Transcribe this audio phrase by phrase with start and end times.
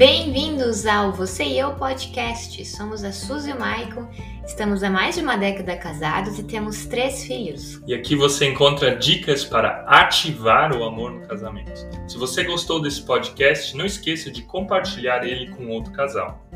[0.00, 2.64] Bem-vindos ao Você e Eu Podcast.
[2.64, 4.08] Somos a Suzy e o Maicon,
[4.46, 7.82] estamos há mais de uma década casados e temos três filhos.
[7.86, 11.86] E aqui você encontra dicas para ativar o amor no casamento.
[12.08, 16.48] Se você gostou desse podcast, não esqueça de compartilhar ele com outro casal.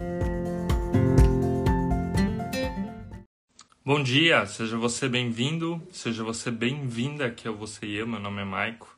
[3.84, 8.06] Bom dia, seja você bem-vindo, seja você bem-vinda aqui ao Você e Eu.
[8.06, 8.94] Meu nome é Maico.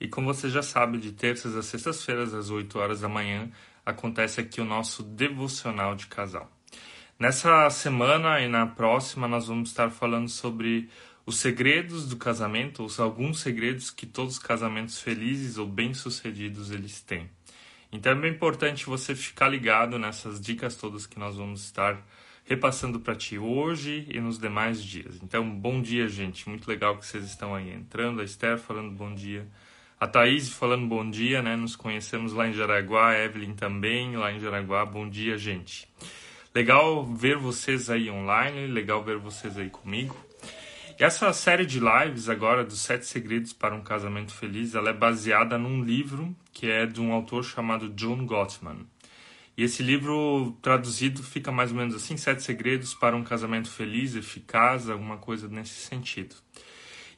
[0.00, 3.50] E como você já sabe, de terças a sextas-feiras, às 8 horas da manhã,
[3.84, 6.50] acontece aqui o nosso devocional de casal.
[7.18, 10.88] Nessa semana e na próxima nós vamos estar falando sobre
[11.26, 17.00] os segredos do casamento, ou alguns segredos que todos os casamentos felizes ou bem-sucedidos eles
[17.00, 17.30] têm.
[17.92, 22.00] Então é bem importante você ficar ligado nessas dicas todas que nós vamos estar
[22.44, 25.20] repassando para ti hoje e nos demais dias.
[25.22, 26.48] Então, bom dia, gente.
[26.48, 28.20] Muito legal que vocês estão aí entrando.
[28.20, 29.46] A Esther falando bom dia.
[30.00, 31.54] A Thaís falando bom dia, né?
[31.56, 34.82] Nos conhecemos lá em Jaraguá, a Evelyn também lá em Jaraguá.
[34.86, 35.86] Bom dia, gente.
[36.54, 40.16] Legal ver vocês aí online, legal ver vocês aí comigo.
[40.98, 44.94] E essa série de lives agora dos Sete Segredos para um Casamento Feliz, ela é
[44.94, 48.86] baseada num livro que é de um autor chamado John Gottman.
[49.54, 54.16] E esse livro traduzido fica mais ou menos assim: Sete Segredos para um Casamento Feliz,
[54.16, 56.36] Eficaz, alguma coisa nesse sentido.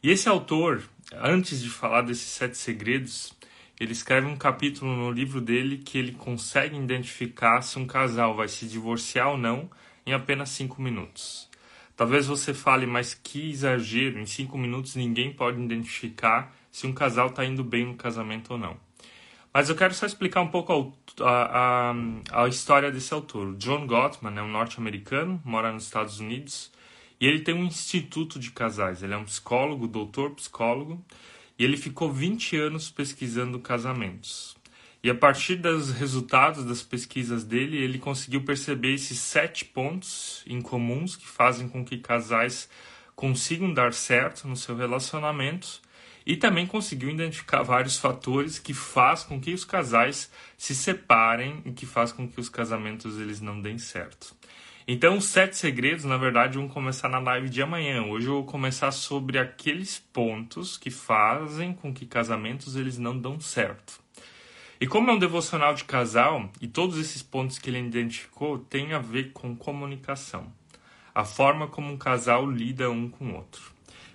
[0.02, 3.32] E esse autor, antes de falar desses sete segredos,
[3.78, 8.48] ele escreve um capítulo no livro dele que ele consegue identificar se um casal vai
[8.48, 9.70] se divorciar ou não
[10.04, 11.48] em apenas cinco minutos.
[11.96, 17.28] Talvez você fale, mas que exagero, em cinco minutos ninguém pode identificar se um casal
[17.28, 18.76] está indo bem no casamento ou não.
[19.54, 23.54] Mas eu quero só explicar um pouco a, a, a história desse autor.
[23.54, 26.72] John Gottman é um norte-americano, mora nos Estados Unidos,
[27.22, 29.00] e ele tem um instituto de casais.
[29.00, 31.00] Ele é um psicólogo, doutor psicólogo,
[31.56, 34.56] e ele ficou 20 anos pesquisando casamentos.
[35.04, 41.14] E a partir dos resultados das pesquisas dele, ele conseguiu perceber esses sete pontos incomuns
[41.14, 42.68] que fazem com que casais
[43.14, 45.80] consigam dar certo no seu relacionamento
[46.26, 50.28] e também conseguiu identificar vários fatores que faz com que os casais
[50.58, 54.34] se separem e que faz com que os casamentos eles não deem certo.
[54.86, 58.02] Então, os sete segredos, na verdade, vão começar na live de amanhã.
[58.02, 63.38] Hoje eu vou começar sobre aqueles pontos que fazem com que casamentos eles não dão
[63.38, 64.00] certo.
[64.80, 68.92] E como é um devocional de casal, e todos esses pontos que ele identificou têm
[68.92, 70.52] a ver com comunicação.
[71.14, 73.62] A forma como um casal lida um com o outro.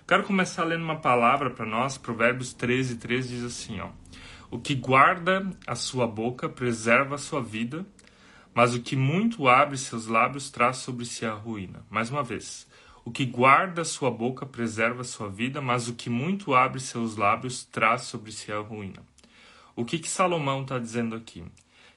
[0.06, 3.88] Quero começar lendo uma palavra para nós, Provérbios 13, 13 diz assim, ó.
[4.50, 7.86] O que guarda a sua boca preserva a sua vida,
[8.58, 11.86] mas o que muito abre seus lábios traz sobre si a ruína.
[11.88, 12.66] Mais uma vez.
[13.04, 17.64] O que guarda sua boca preserva sua vida, mas o que muito abre seus lábios
[17.64, 19.00] traz sobre si a ruína.
[19.76, 21.44] O que, que Salomão está dizendo aqui?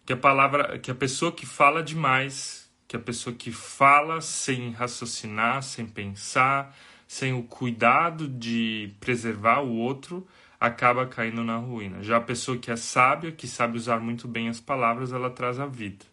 [0.06, 4.70] Que a palavra, que a pessoa que fala demais, que a pessoa que fala sem
[4.70, 10.28] raciocinar, sem pensar, sem o cuidado de preservar o outro,
[10.60, 12.04] acaba caindo na ruína.
[12.04, 15.60] Já a pessoa que é sábia, que sabe usar muito bem as palavras, ela traz
[15.60, 16.11] a vida.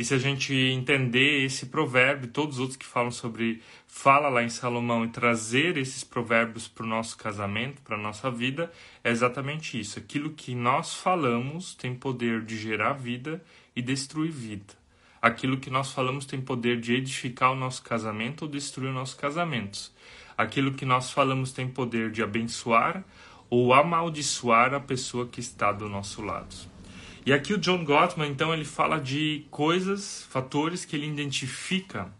[0.00, 4.30] E se a gente entender esse provérbio e todos os outros que falam sobre fala
[4.30, 8.72] lá em Salomão e trazer esses provérbios para o nosso casamento, para a nossa vida,
[9.04, 9.98] é exatamente isso.
[9.98, 13.44] Aquilo que nós falamos tem poder de gerar vida
[13.76, 14.72] e destruir vida.
[15.20, 19.18] Aquilo que nós falamos tem poder de edificar o nosso casamento ou destruir o nosso
[19.18, 19.92] casamento.
[20.34, 23.04] Aquilo que nós falamos tem poder de abençoar
[23.50, 26.79] ou amaldiçoar a pessoa que está do nosso lado.
[27.24, 32.10] E aqui o John Gottman, então, ele fala de coisas, fatores que ele identifica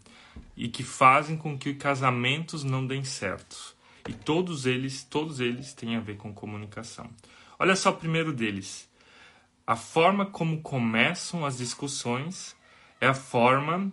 [0.55, 3.75] e que fazem com que casamentos não deem certo.
[4.06, 7.09] E todos eles, todos eles têm a ver com comunicação.
[7.59, 8.91] Olha só o primeiro deles.
[9.66, 12.55] A forma como começam as discussões
[13.00, 13.91] é a forma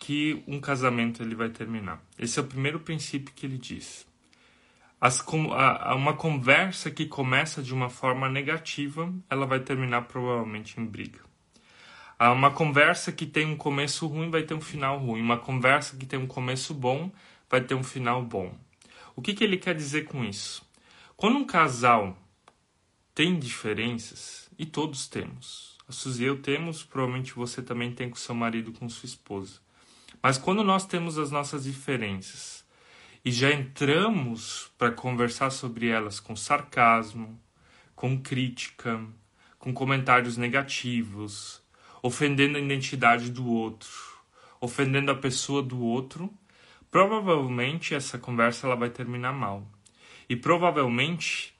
[0.00, 2.02] que um casamento ele vai terminar.
[2.18, 4.07] Esse é o primeiro princípio que ele diz.
[5.00, 10.80] As, a, a uma conversa que começa de uma forma negativa, ela vai terminar provavelmente
[10.80, 11.20] em briga.
[12.18, 15.20] A uma conversa que tem um começo ruim vai ter um final ruim.
[15.20, 17.12] Uma conversa que tem um começo bom
[17.48, 18.52] vai ter um final bom.
[19.14, 20.66] O que, que ele quer dizer com isso?
[21.16, 22.16] Quando um casal
[23.14, 28.16] tem diferenças, e todos temos, a Suzy e eu temos, provavelmente você também tem com
[28.16, 29.60] seu marido, com sua esposa.
[30.20, 32.57] Mas quando nós temos as nossas diferenças,
[33.28, 37.38] e já entramos para conversar sobre elas com sarcasmo,
[37.94, 39.04] com crítica,
[39.58, 41.60] com comentários negativos,
[42.02, 43.90] ofendendo a identidade do outro,
[44.58, 46.32] ofendendo a pessoa do outro,
[46.90, 49.62] provavelmente essa conversa ela vai terminar mal.
[50.26, 51.54] E provavelmente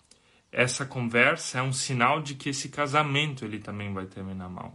[0.50, 4.74] essa conversa é um sinal de que esse casamento ele também vai terminar mal.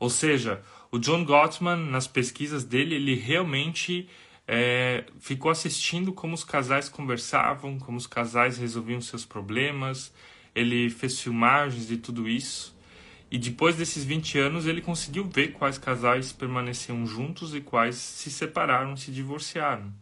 [0.00, 4.08] Ou seja, o John Gottman, nas pesquisas dele, ele realmente
[4.46, 10.12] é, ficou assistindo como os casais conversavam, como os casais resolviam seus problemas,
[10.54, 12.74] ele fez filmagens de tudo isso.
[13.30, 18.30] E depois desses 20 anos, ele conseguiu ver quais casais permaneciam juntos e quais se
[18.30, 19.92] separaram, se divorciaram.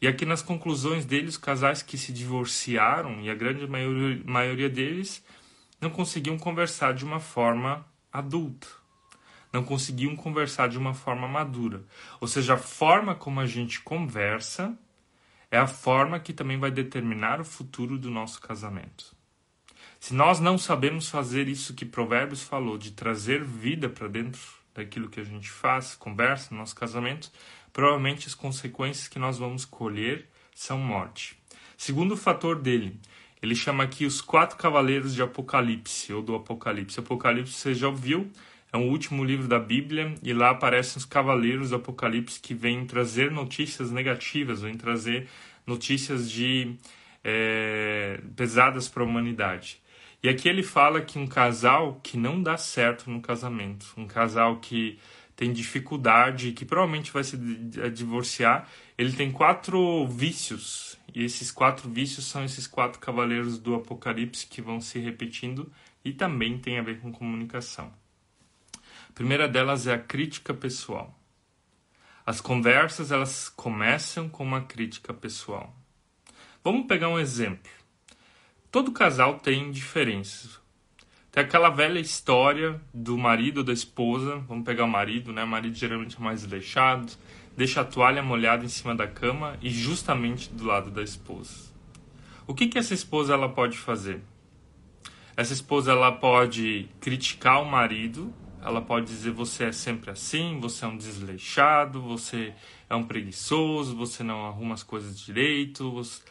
[0.00, 4.68] E aqui nas conclusões dele, os casais que se divorciaram, e a grande maioria, maioria
[4.68, 5.22] deles,
[5.80, 8.83] não conseguiam conversar de uma forma adulta
[9.54, 11.84] não conseguiam conversar de uma forma madura.
[12.20, 14.76] Ou seja, a forma como a gente conversa
[15.48, 19.14] é a forma que também vai determinar o futuro do nosso casamento.
[20.00, 24.40] Se nós não sabemos fazer isso que Provérbios falou, de trazer vida para dentro
[24.74, 27.30] daquilo que a gente faz, conversa no nosso casamento,
[27.72, 31.38] provavelmente as consequências que nós vamos colher são morte.
[31.76, 33.00] Segundo fator dele,
[33.40, 36.98] ele chama aqui os quatro cavaleiros de Apocalipse, ou do Apocalipse.
[36.98, 38.28] Apocalipse você já ouviu,
[38.74, 42.84] é o último livro da Bíblia e lá aparecem os cavaleiros do Apocalipse que vêm
[42.84, 45.28] trazer notícias negativas, vêm trazer
[45.64, 46.74] notícias de
[47.22, 49.80] é, pesadas para a humanidade.
[50.20, 54.56] E aqui ele fala que um casal que não dá certo no casamento, um casal
[54.56, 54.98] que
[55.36, 57.36] tem dificuldade, que provavelmente vai se
[57.92, 58.68] divorciar,
[58.98, 60.98] ele tem quatro vícios.
[61.14, 65.70] E esses quatro vícios são esses quatro cavaleiros do Apocalipse que vão se repetindo
[66.04, 67.92] e também tem a ver com comunicação.
[69.14, 71.16] Primeira delas é a crítica pessoal.
[72.26, 75.72] As conversas elas começam com uma crítica pessoal.
[76.64, 77.70] Vamos pegar um exemplo.
[78.72, 80.58] Todo casal tem diferenças.
[81.30, 84.38] Tem aquela velha história do marido ou da esposa.
[84.48, 85.44] Vamos pegar o marido, né?
[85.44, 87.12] O marido geralmente é mais deixado,
[87.56, 91.72] deixa a toalha molhada em cima da cama e justamente do lado da esposa.
[92.48, 94.20] O que que essa esposa ela pode fazer?
[95.36, 98.34] Essa esposa ela pode criticar o marido
[98.64, 102.54] ela pode dizer você é sempre assim, você é um desleixado, você
[102.88, 105.92] é um preguiçoso, você não arruma as coisas direito.
[105.92, 106.22] Você...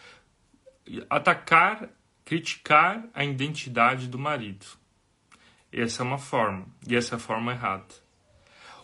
[1.07, 1.89] Atacar,
[2.25, 4.65] criticar a identidade do marido.
[5.71, 7.94] Essa é uma forma, e essa é a forma errada.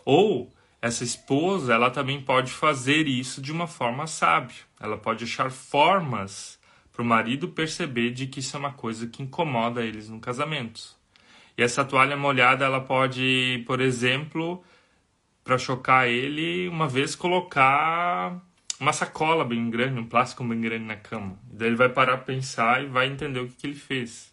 [0.04, 4.56] Ou essa esposa, ela também pode fazer isso de uma forma sábia.
[4.78, 6.58] Ela pode achar formas
[6.92, 10.99] para o marido perceber de que isso é uma coisa que incomoda eles no casamento.
[11.60, 14.64] E essa toalha molhada, ela pode, por exemplo,
[15.44, 18.40] para chocar ele, uma vez colocar
[18.80, 21.38] uma sacola bem grande, um plástico bem grande na cama.
[21.52, 24.32] Daí ele vai parar para pensar e vai entender o que, que ele fez.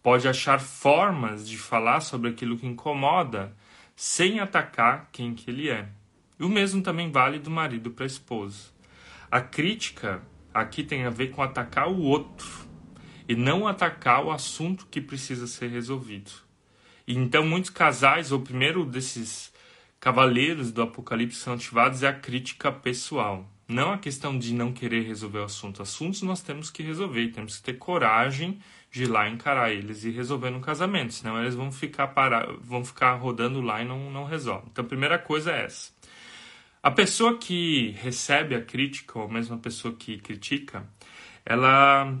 [0.00, 3.52] Pode achar formas de falar sobre aquilo que incomoda
[3.96, 5.88] sem atacar quem que ele é.
[6.38, 8.70] E o mesmo também vale do marido para a esposa.
[9.28, 10.22] A crítica
[10.54, 12.70] aqui tem a ver com atacar o outro
[13.32, 16.30] e não atacar o assunto que precisa ser resolvido.
[17.06, 19.50] E então muitos casais, o primeiro desses
[19.98, 23.48] cavaleiros do Apocalipse são ativados é a crítica pessoal.
[23.66, 25.80] Não a questão de não querer resolver o assunto.
[25.80, 30.10] Assuntos nós temos que resolver, temos que ter coragem de ir lá encarar eles e
[30.10, 34.24] resolver no casamento, senão eles vão ficar parar, vão ficar rodando lá e não, não
[34.24, 34.68] resolvem.
[34.70, 35.90] Então a primeira coisa é essa.
[36.82, 40.86] A pessoa que recebe a crítica, ou mesmo a pessoa que critica,
[41.46, 42.14] ela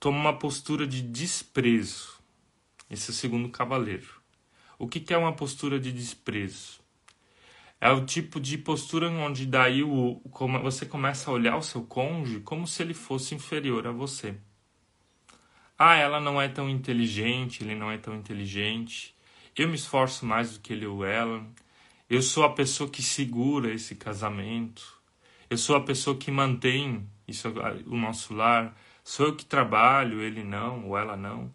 [0.00, 2.18] toma uma postura de desprezo.
[2.90, 4.08] Esse é o segundo cavaleiro.
[4.78, 6.80] O que, é uma postura de desprezo?
[7.78, 10.20] É o tipo de postura onde daí o,
[10.62, 14.34] você começa a olhar o seu cônjuge como se ele fosse inferior a você.
[15.78, 19.14] Ah, ela não é tão inteligente, ele não é tão inteligente.
[19.54, 21.46] Eu me esforço mais do que ele ou ela.
[22.08, 24.98] Eu sou a pessoa que segura esse casamento.
[25.48, 27.48] Eu sou a pessoa que mantém isso,
[27.86, 28.74] o nosso lar.
[29.02, 31.52] Sou eu que trabalho, ele não, ou ela não.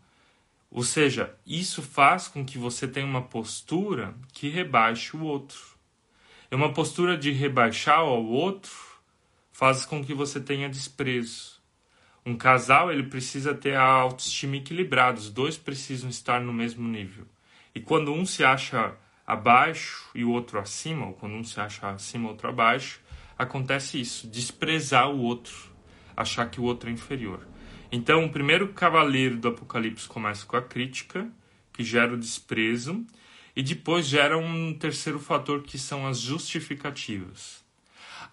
[0.70, 5.76] Ou seja, isso faz com que você tenha uma postura que rebaixe o outro.
[6.52, 8.96] É uma postura de rebaixar ao outro
[9.52, 11.62] faz com que você tenha desprezo.
[12.26, 17.26] Um casal ele precisa ter a autoestima equilibrada, os dois precisam estar no mesmo nível.
[17.74, 21.90] E quando um se acha abaixo e o outro acima, ou quando um se acha
[21.90, 23.00] acima e o outro abaixo,
[23.38, 25.75] acontece isso, desprezar o outro
[26.16, 27.46] achar que o outro é inferior.
[27.92, 31.30] Então, o primeiro cavaleiro do Apocalipse começa com a crítica,
[31.72, 33.06] que gera o desprezo,
[33.56, 37.64] e depois gera um terceiro fator que são as justificativas.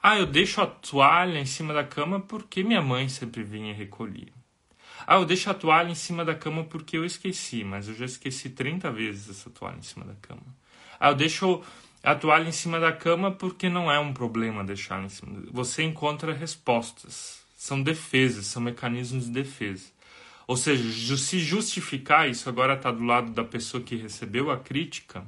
[0.03, 4.33] Ah, eu deixo a toalha em cima da cama porque minha mãe sempre vinha recolher.
[5.07, 8.05] Ah, eu deixo a toalha em cima da cama porque eu esqueci, mas eu já
[8.05, 10.43] esqueci 30 vezes essa toalha em cima da cama.
[10.99, 11.63] Ah, eu deixo
[12.03, 15.43] a toalha em cima da cama porque não é um problema deixar em cima.
[15.53, 19.87] Você encontra respostas são defesas, são mecanismos de defesa.
[20.49, 25.25] Ou seja, se justificar isso agora está do lado da pessoa que recebeu a crítica,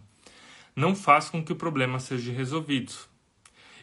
[0.75, 2.93] não faz com que o problema seja resolvido.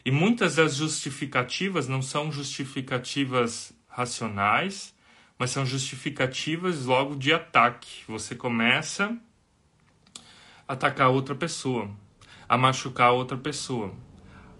[0.04, 4.94] E muitas das justificativas não são justificativas racionais,
[5.38, 8.04] mas são justificativas logo de ataque.
[8.06, 9.16] Você começa
[10.68, 11.90] a atacar outra pessoa,
[12.46, 13.94] a machucar outra pessoa.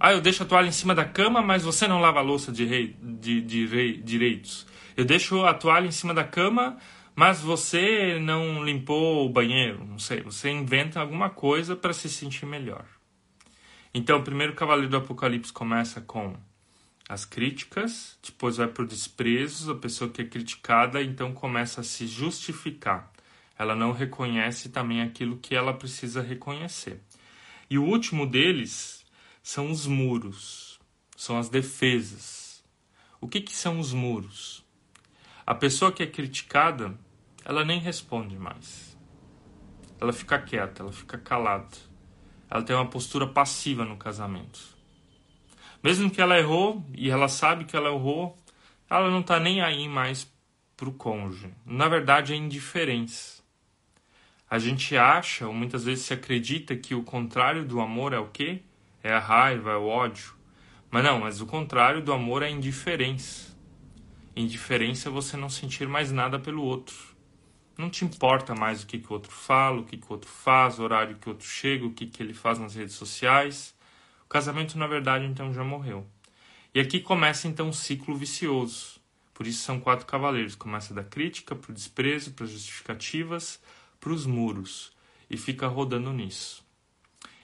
[0.05, 2.51] Ah, eu deixo a toalha em cima da cama, mas você não lava a louça
[2.51, 4.67] de, rei, de, de rei, direitos.
[4.97, 6.77] Eu deixo a toalha em cima da cama,
[7.15, 9.87] mas você não limpou o banheiro.
[9.87, 12.85] Não sei, você inventa alguma coisa para se sentir melhor.
[13.95, 16.35] Então, o primeiro cavaleiro do Apocalipse começa com
[17.09, 21.85] as críticas, depois vai para o desprezo, a pessoa que é criticada então começa a
[21.85, 23.09] se justificar.
[23.57, 27.01] Ela não reconhece também aquilo que ela precisa reconhecer.
[27.71, 29.02] E o último deles
[29.43, 30.81] são os muros,
[31.17, 32.65] são as defesas.
[33.21, 34.65] O que, que são os muros?
[35.47, 36.97] A pessoa que é criticada,
[37.45, 38.97] ela nem responde mais.
[40.01, 41.93] Ela fica quieta, ela fica calada
[42.53, 44.61] ela tem uma postura passiva no casamento.
[45.83, 48.37] Mesmo que ela errou e ela sabe que ela errou,
[48.91, 50.31] ela não está nem aí mais
[50.77, 51.49] para o cônjuge.
[51.65, 53.43] Na verdade, é indiferença.
[54.51, 58.29] A gente acha, ou muitas vezes se acredita, que o contrário do amor é o
[58.29, 58.61] quê?
[59.03, 60.35] É a raiva, é o ódio.
[60.91, 63.57] Mas não, mas o contrário do amor é a indiferença.
[64.37, 66.95] Indiferença é você não sentir mais nada pelo outro.
[67.77, 70.31] Não te importa mais o que, que o outro fala, o que, que o outro
[70.31, 73.75] faz, o horário que o outro chega, o que, que ele faz nas redes sociais.
[74.25, 76.07] O casamento, na verdade, então já morreu.
[76.75, 79.01] E aqui começa então um ciclo vicioso.
[79.35, 80.55] Por isso são quatro cavaleiros.
[80.55, 83.61] Começa da crítica, para o desprezo, para as justificativas,
[83.99, 84.93] para os muros.
[85.29, 86.65] E fica rodando nisso.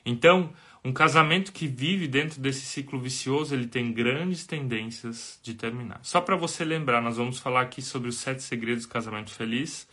[0.05, 0.53] Então,
[0.85, 6.01] um casamento que vive dentro desse ciclo vicioso, ele tem grandes tendências de terminar.
[6.03, 9.89] Só para você lembrar, nós vamos falar aqui sobre os sete segredos do casamento feliz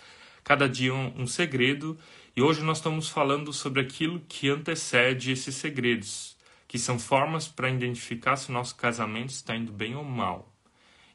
[0.46, 1.98] cada dia um, um segredo,
[2.36, 6.38] e hoje nós estamos falando sobre aquilo que antecede esses segredos,
[6.68, 10.54] que são formas para identificar se o nosso casamento está indo bem ou mal.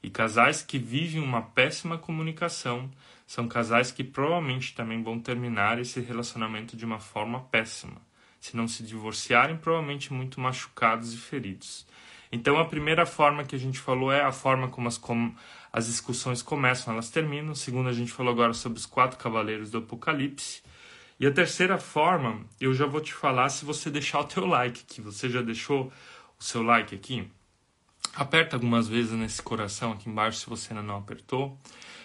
[0.03, 2.91] E casais que vivem uma péssima comunicação
[3.25, 8.03] são casais que provavelmente também vão terminar esse relacionamento de uma forma péssima.
[8.41, 11.87] Se não se divorciarem, provavelmente muito machucados e feridos.
[12.33, 15.35] Então, a primeira forma que a gente falou é a forma como as, como
[15.73, 17.55] as discussões começam, elas terminam.
[17.55, 20.63] Segundo, a gente falou agora sobre os quatro cavaleiros do Apocalipse.
[21.19, 24.85] E a terceira forma, eu já vou te falar se você deixar o teu like
[24.89, 25.01] aqui.
[25.03, 25.93] Você já deixou
[26.39, 27.29] o seu like aqui?
[28.15, 31.59] Aperta algumas vezes nesse coração aqui embaixo se você ainda não apertou.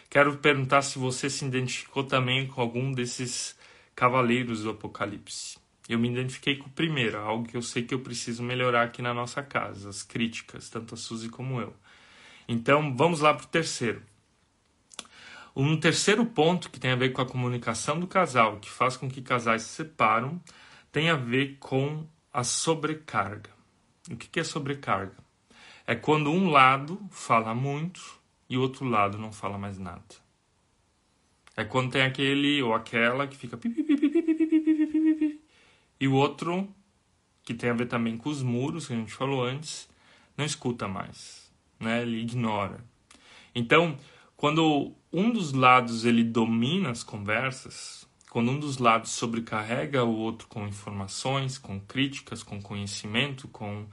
[0.10, 3.56] Quero perguntar se você se identificou também com algum desses
[3.96, 5.58] cavaleiros do Apocalipse.
[5.88, 9.02] Eu me identifiquei com o primeiro, algo que eu sei que eu preciso melhorar aqui
[9.02, 11.76] na nossa casa, as críticas, tanto a Suzy como eu.
[12.48, 14.02] Então, vamos lá para o terceiro.
[15.56, 19.10] Um terceiro ponto que tem a ver com a comunicação do casal, que faz com
[19.10, 20.42] que casais se separam,
[20.92, 23.52] tem a ver com a sobrecarga.
[24.12, 25.16] O que é sobrecarga?
[25.88, 28.02] É quando um lado fala muito
[28.50, 30.04] e o outro lado não fala mais nada.
[31.56, 33.56] É quando tem aquele ou aquela que fica
[36.00, 36.68] e o outro,
[37.44, 39.90] que tem a ver também com os muros, que a gente falou antes,
[40.38, 42.02] não escuta mais, né?
[42.02, 42.84] Ele ignora.
[43.54, 43.98] Então,
[44.36, 50.48] quando um dos lados ele domina as conversas, quando um dos lados sobrecarrega o outro
[50.50, 53.86] com informações, com críticas, com conhecimento, com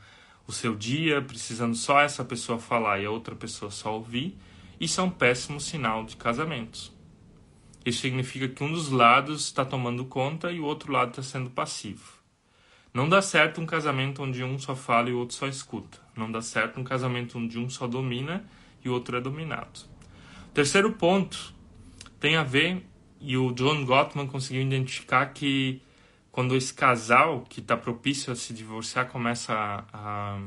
[0.47, 4.37] o seu dia, precisando só essa pessoa falar e a outra pessoa só ouvir,
[4.81, 6.93] isso é um péssimo sinal de casamento.
[7.85, 11.51] Isso significa que um dos lados está tomando conta e o outro lado está sendo
[11.51, 12.23] passivo.
[12.95, 15.99] Não dá certo um casamento onde um só fala e o outro só escuta.
[16.17, 18.45] Não dá certo um casamento onde um só domina
[18.85, 19.81] e o outro é dominado.
[20.49, 21.55] O terceiro ponto
[22.21, 22.87] tem a ver,
[23.19, 25.81] e o John Gottman conseguiu identificar que
[26.31, 30.41] quando esse casal que está propício a se divorciar começa a, a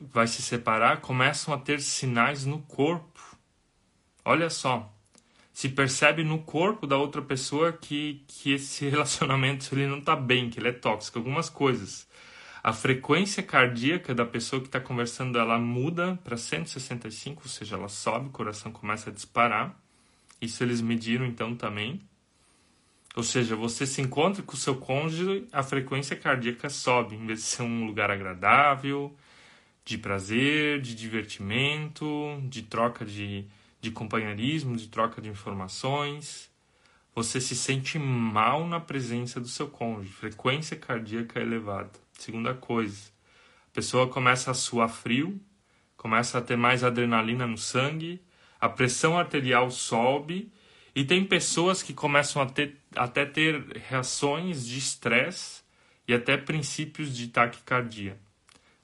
[0.00, 3.20] vai se separar, começam a ter sinais no corpo.
[4.24, 4.92] Olha só,
[5.58, 10.48] se percebe no corpo da outra pessoa que, que esse relacionamento ele não está bem,
[10.48, 12.06] que ele é tóxico, algumas coisas.
[12.62, 17.88] A frequência cardíaca da pessoa que está conversando ela muda para 165, ou seja, ela
[17.88, 19.76] sobe, o coração começa a disparar.
[20.40, 22.00] Isso eles mediram então também.
[23.16, 27.40] Ou seja, você se encontra com o seu cônjuge, a frequência cardíaca sobe, em vez
[27.40, 29.12] de ser um lugar agradável,
[29.84, 32.06] de prazer, de divertimento,
[32.44, 33.44] de troca de
[33.80, 36.50] de companheirismo, de troca de informações.
[37.14, 41.90] Você se sente mal na presença do seu cônjuge, frequência cardíaca elevada.
[42.12, 43.10] Segunda coisa,
[43.70, 45.40] a pessoa começa a suar frio,
[45.96, 48.20] começa a ter mais adrenalina no sangue,
[48.60, 50.52] a pressão arterial sobe
[50.94, 55.62] E tem pessoas que começam a ter, até ter reações de estresse
[56.08, 58.18] e até princípios de taquicardia.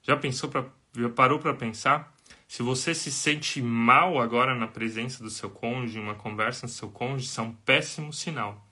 [0.02, 0.64] Já pensou para
[0.96, 2.13] já parou para pensar?
[2.54, 6.88] Se você se sente mal agora na presença do seu cônjuge, uma conversa com seu
[6.88, 8.64] cônjuge, isso é um péssimo sinal.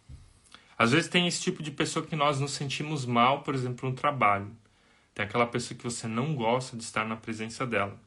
[0.78, 3.96] Às vezes tem esse tipo de pessoa que nós nos sentimos mal, por exemplo, no
[3.96, 4.56] trabalho.
[5.12, 8.00] Tem aquela pessoa que você não gosta de estar na presença dela.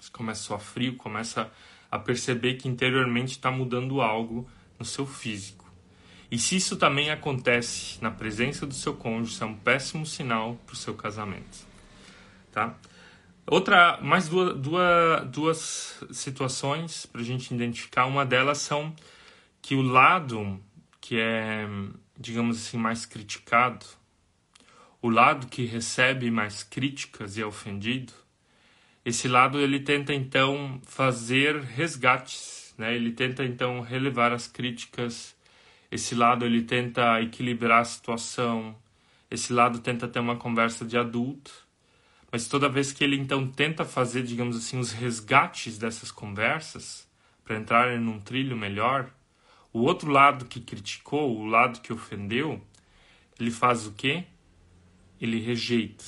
[0.00, 1.52] Você começa a frio, começa
[1.90, 4.48] a perceber que interiormente está mudando algo
[4.78, 5.70] no seu físico.
[6.30, 10.58] E se isso também acontece na presença do seu cônjuge, isso é um péssimo sinal
[10.64, 11.66] para o seu casamento.
[12.50, 12.74] Tá?
[13.48, 18.06] Outra, mais duas, duas, duas situações para a gente identificar.
[18.06, 18.94] Uma delas são
[19.62, 20.60] que o lado
[21.00, 21.68] que é,
[22.18, 23.86] digamos assim, mais criticado,
[25.00, 28.12] o lado que recebe mais críticas e é ofendido,
[29.04, 32.92] esse lado ele tenta então fazer resgates, né?
[32.96, 35.36] Ele tenta então relevar as críticas.
[35.92, 38.76] Esse lado ele tenta equilibrar a situação.
[39.30, 41.65] Esse lado tenta ter uma conversa de adulto.
[42.36, 47.08] Mas toda vez que ele então tenta fazer, digamos assim, os resgates dessas conversas
[47.42, 49.10] para entrarem num trilho melhor,
[49.72, 52.60] o outro lado que criticou, o lado que ofendeu,
[53.40, 54.24] ele faz o quê?
[55.18, 56.04] Ele rejeita.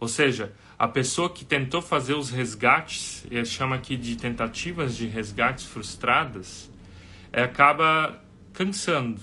[0.00, 5.06] Ou seja, a pessoa que tentou fazer os resgates, e chama aqui de tentativas de
[5.06, 6.68] resgates frustradas,
[7.32, 8.20] é, acaba
[8.52, 9.20] cansando.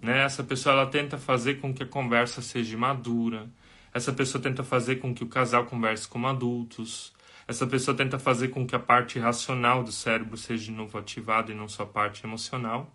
[0.00, 0.24] Né?
[0.24, 3.50] Essa pessoa ela tenta fazer com que a conversa seja madura,
[3.96, 7.14] essa pessoa tenta fazer com que o casal converse como adultos,
[7.48, 11.50] essa pessoa tenta fazer com que a parte racional do cérebro seja de novo ativada
[11.50, 12.94] e não só a parte emocional.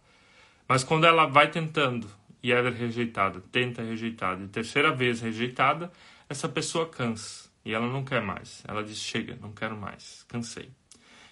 [0.68, 2.08] Mas quando ela vai tentando
[2.44, 5.92] e é rejeitada, tenta rejeitada, e terceira vez rejeitada,
[6.30, 8.64] essa pessoa cansa e ela não quer mais.
[8.68, 10.70] Ela diz: chega, não quero mais, cansei.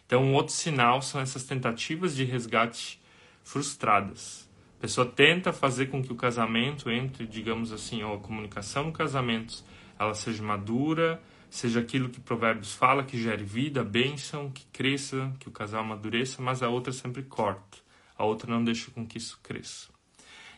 [0.08, 3.00] Então, um outro sinal são essas tentativas de resgate
[3.44, 4.49] frustradas.
[4.80, 8.94] A pessoa tenta fazer com que o casamento entre, digamos assim, ou a comunicação no
[8.94, 9.62] casamento,
[10.00, 15.50] ela seja madura, seja aquilo que Provérbios fala, que gere vida, bênção, que cresça, que
[15.50, 17.78] o casal amadureça, mas a outra sempre corta.
[18.18, 19.90] A outra não deixa com que isso cresça.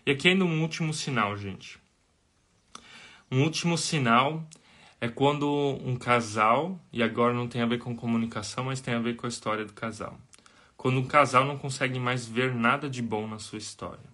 [0.06, 1.80] E aqui ainda um último sinal, gente.
[3.32, 4.48] Um último sinal
[5.00, 5.50] é quando
[5.84, 9.26] um casal, e agora não tem a ver com comunicação, mas tem a ver com
[9.26, 10.16] a história do casal.
[10.78, 14.11] Quando um casal não consegue mais ver nada de bom na sua história.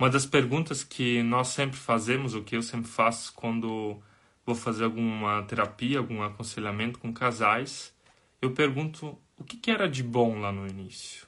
[0.00, 4.00] Uma das perguntas que nós sempre fazemos, o que eu sempre faço quando
[4.46, 7.94] vou fazer alguma terapia, algum aconselhamento com casais,
[8.40, 11.26] eu pergunto o que, que era de bom lá no início?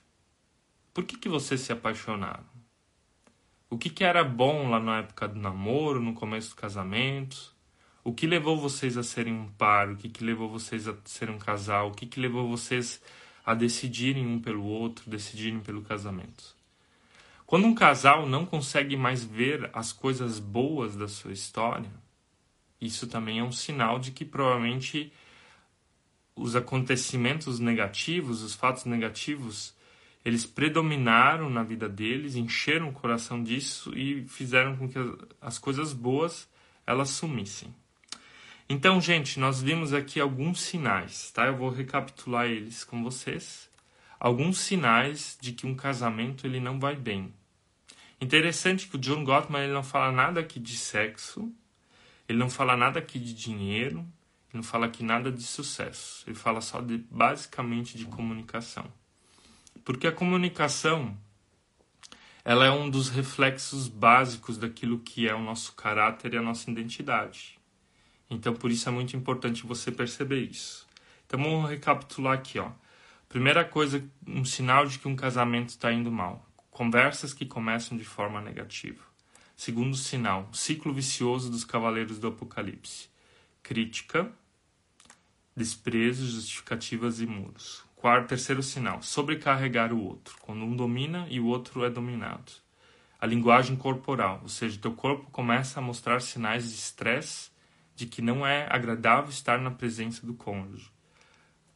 [0.95, 2.47] Por que, que vocês se apaixonaram?
[3.69, 7.55] O que, que era bom lá na época do namoro, no começo do casamento?
[8.03, 9.91] O que levou vocês a serem um par?
[9.91, 11.89] O que, que levou vocês a serem um casal?
[11.89, 13.03] O que, que levou vocês
[13.45, 16.62] a decidirem um pelo outro, decidirem pelo casamento?
[17.53, 21.93] Quando um casal não consegue mais ver as coisas boas da sua história,
[22.81, 25.13] isso também é um sinal de que provavelmente
[26.35, 29.75] os acontecimentos negativos, os fatos negativos,
[30.25, 34.99] eles predominaram na vida deles, encheram o coração disso e fizeram com que
[35.39, 36.49] as coisas boas
[36.87, 37.69] elas sumissem.
[38.67, 41.49] Então, gente, nós vimos aqui alguns sinais, tá?
[41.49, 43.69] Eu vou recapitular eles com vocês.
[44.19, 47.31] Alguns sinais de que um casamento ele não vai bem.
[48.23, 51.53] Interessante que o John Gottman ele não fala nada aqui de sexo,
[52.29, 56.23] ele não fala nada aqui de dinheiro, ele não fala aqui nada de sucesso.
[56.25, 58.85] Ele fala só de basicamente de comunicação.
[59.85, 61.19] Porque a comunicação
[62.45, 66.71] ela é um dos reflexos básicos daquilo que é o nosso caráter e a nossa
[66.71, 67.59] identidade.
[68.31, 70.87] Então, por isso é muito importante você perceber isso.
[71.27, 72.71] Então, vamos recapitular aqui, ó.
[73.29, 76.52] Primeira coisa, um sinal de que um casamento está indo mal.
[76.73, 79.05] Conversas que começam de forma negativa.
[79.55, 83.11] Segundo sinal, ciclo vicioso dos cavaleiros do Apocalipse.
[83.63, 84.33] Crítica,
[85.55, 87.85] desprezo, justificativas e muros.
[87.95, 92.51] Quarto, terceiro sinal, sobrecarregar o outro, quando um domina e o outro é dominado.
[93.21, 97.51] A linguagem corporal, ou seja, teu corpo começa a mostrar sinais de estresse
[97.95, 100.91] de que não é agradável estar na presença do cônjuge.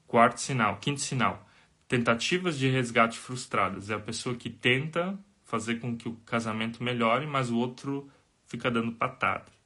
[0.06, 1.45] Quarto sinal, quinto sinal,
[1.88, 3.90] tentativas de resgate frustradas.
[3.90, 8.10] É a pessoa que tenta fazer com que o casamento melhore, mas o outro
[8.46, 9.56] fica dando patada.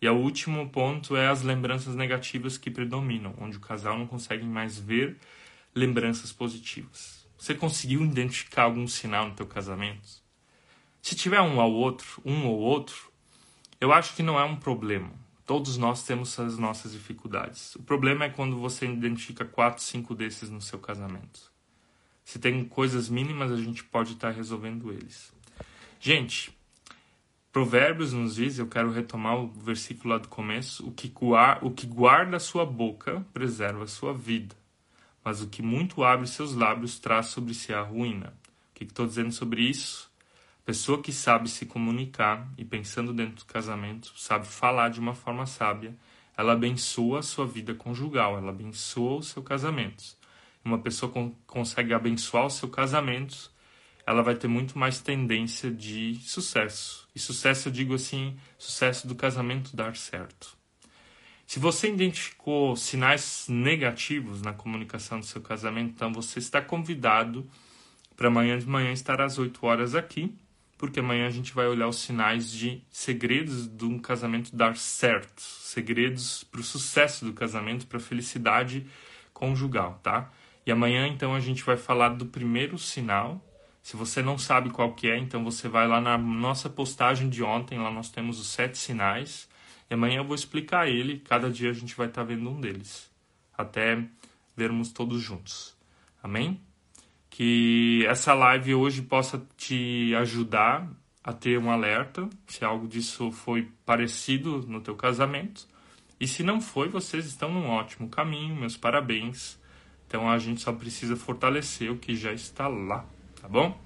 [0.00, 4.44] E o último ponto é as lembranças negativas que predominam, onde o casal não consegue
[4.44, 5.16] mais ver
[5.74, 7.26] lembranças positivas.
[7.38, 10.22] Você conseguiu identificar algum sinal no teu casamento?
[11.02, 13.10] Se tiver um ao outro, um ou outro,
[13.80, 15.10] eu acho que não é um problema.
[15.44, 17.74] Todos nós temos as nossas dificuldades.
[17.74, 21.53] O problema é quando você identifica quatro, cinco desses no seu casamento.
[22.24, 25.32] Se tem coisas mínimas, a gente pode estar tá resolvendo eles.
[26.00, 26.56] Gente,
[27.52, 31.70] Provérbios nos diz, eu quero retomar o versículo lá do começo, o que, guarda, o
[31.70, 34.56] que guarda a sua boca preserva a sua vida,
[35.24, 38.34] mas o que muito abre seus lábios traz sobre si a ruína.
[38.72, 40.10] O que estou dizendo sobre isso?
[40.62, 45.14] A pessoa que sabe se comunicar e pensando dentro do casamento, sabe falar de uma
[45.14, 45.94] forma sábia,
[46.36, 50.16] ela abençoa a sua vida conjugal, ela abençoa o seu casamento.
[50.64, 53.52] Uma pessoa con consegue abençoar o seu casamento,
[54.06, 57.08] ela vai ter muito mais tendência de sucesso.
[57.14, 60.56] E sucesso, eu digo assim, sucesso do casamento dar certo.
[61.46, 67.48] Se você identificou sinais negativos na comunicação do seu casamento, então você está convidado
[68.16, 70.34] para amanhã de manhã estar às 8 horas aqui,
[70.78, 75.40] porque amanhã a gente vai olhar os sinais de segredos de um casamento dar certo,
[75.40, 78.86] segredos para o sucesso do casamento, para a felicidade
[79.32, 80.30] conjugal, tá?
[80.66, 83.40] E amanhã então a gente vai falar do primeiro sinal
[83.84, 87.42] se você não sabe qual que é, então você vai lá na nossa postagem de
[87.42, 89.46] ontem, lá nós temos os sete sinais.
[89.90, 92.58] E amanhã eu vou explicar ele, cada dia a gente vai estar tá vendo um
[92.58, 93.10] deles.
[93.56, 94.02] Até
[94.56, 95.76] vermos todos juntos.
[96.22, 96.58] Amém?
[97.28, 100.88] Que essa live hoje possa te ajudar
[101.22, 105.68] a ter um alerta, se algo disso foi parecido no teu casamento.
[106.18, 109.60] E se não foi, vocês estão num ótimo caminho, meus parabéns.
[110.14, 113.04] Então a gente só precisa fortalecer o que já está lá
[113.44, 113.78] tá bom?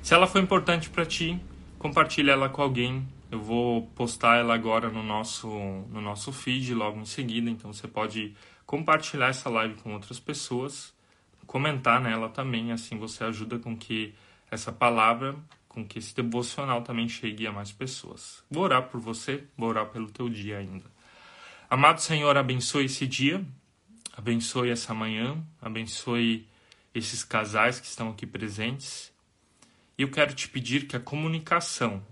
[0.00, 1.38] Se ela foi importante para ti,
[1.78, 3.06] compartilha ela com alguém.
[3.30, 7.86] Eu vou postar ela agora no nosso no nosso feed logo em seguida, então você
[7.86, 10.94] pode compartilhar essa live com outras pessoas,
[11.46, 14.14] comentar nela também, assim você ajuda com que
[14.50, 15.34] essa palavra,
[15.68, 18.42] com que esse devocional também chegue a mais pessoas.
[18.48, 20.86] Vou orar por você, vou orar pelo teu dia ainda.
[21.68, 23.44] Amado Senhor, abençoe esse dia,
[24.16, 26.48] abençoe essa manhã, abençoe
[26.94, 29.12] esses casais que estão aqui presentes.
[29.98, 32.02] E eu quero te pedir que a comunicação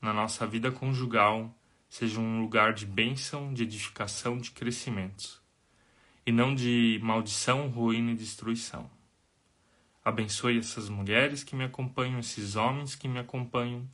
[0.00, 1.54] na nossa vida conjugal
[1.88, 5.42] seja um lugar de bênção, de edificação, de crescimento,
[6.26, 8.90] e não de maldição, ruína e destruição.
[10.04, 13.88] Abençoe essas mulheres que me acompanham, esses homens que me acompanham,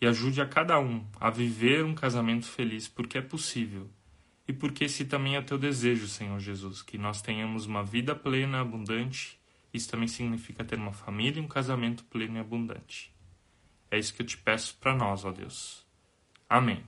[0.00, 3.90] e ajude a cada um a viver um casamento feliz, porque é possível.
[4.50, 8.60] E porque esse também é teu desejo, Senhor Jesus, que nós tenhamos uma vida plena,
[8.60, 9.40] abundante
[9.72, 13.12] isso também significa ter uma família e um casamento pleno e abundante.
[13.90, 15.86] É isso que eu te peço para nós, ó Deus.
[16.48, 16.82] Amém.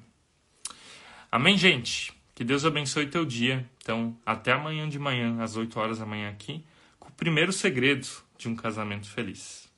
[1.31, 2.13] Amém, gente.
[2.35, 3.69] Que Deus abençoe teu dia.
[3.79, 6.65] Então, até amanhã de manhã, às 8 horas da manhã aqui,
[6.99, 9.72] com o primeiro segredo de um casamento feliz.